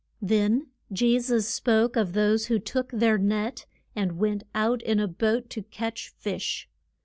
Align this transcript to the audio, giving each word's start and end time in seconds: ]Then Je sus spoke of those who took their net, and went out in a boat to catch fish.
]Then 0.33 0.65
Je 0.91 1.19
sus 1.19 1.47
spoke 1.47 1.95
of 1.95 2.13
those 2.13 2.47
who 2.47 2.57
took 2.57 2.89
their 2.89 3.19
net, 3.19 3.67
and 3.95 4.17
went 4.17 4.43
out 4.55 4.81
in 4.81 4.99
a 4.99 5.07
boat 5.07 5.47
to 5.51 5.61
catch 5.61 6.09
fish. 6.17 6.67